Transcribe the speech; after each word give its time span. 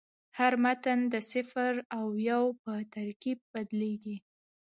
هر 0.37 0.53
متن 0.63 0.99
د 1.13 1.15
صفر 1.31 1.73
او 1.97 2.05
یو 2.29 2.43
په 2.63 2.73
ترکیب 2.95 3.39
بدلېږي. 3.53 4.17